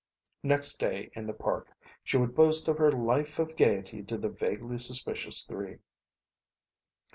Next 0.41 0.79
day, 0.79 1.11
in 1.13 1.27
the 1.27 1.33
park, 1.33 1.67
she 2.03 2.17
would 2.17 2.33
boast 2.33 2.67
of 2.67 2.79
her 2.79 2.91
life 2.91 3.37
of 3.37 3.55
gayety 3.55 4.01
to 4.05 4.17
the 4.17 4.29
vaguely 4.29 4.79
suspicious 4.79 5.43
three. 5.45 5.77